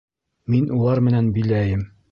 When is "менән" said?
1.11-1.31